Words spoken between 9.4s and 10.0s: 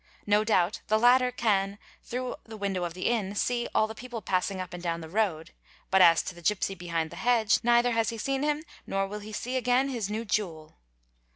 again